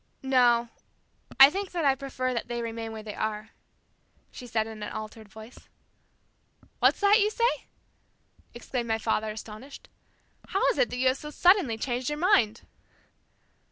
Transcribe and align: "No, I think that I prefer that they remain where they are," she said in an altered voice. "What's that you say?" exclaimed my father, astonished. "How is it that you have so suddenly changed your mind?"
"No, 0.23 0.69
I 1.39 1.51
think 1.51 1.69
that 1.73 1.85
I 1.85 1.93
prefer 1.93 2.33
that 2.33 2.47
they 2.47 2.63
remain 2.63 2.91
where 2.91 3.03
they 3.03 3.13
are," 3.13 3.51
she 4.31 4.47
said 4.47 4.65
in 4.65 4.81
an 4.81 4.91
altered 4.91 5.29
voice. 5.29 5.69
"What's 6.79 7.01
that 7.01 7.19
you 7.21 7.29
say?" 7.29 7.67
exclaimed 8.55 8.87
my 8.87 8.97
father, 8.97 9.29
astonished. 9.29 9.89
"How 10.47 10.65
is 10.69 10.79
it 10.79 10.89
that 10.89 10.97
you 10.97 11.09
have 11.09 11.17
so 11.17 11.29
suddenly 11.29 11.77
changed 11.77 12.09
your 12.09 12.17
mind?" 12.17 12.61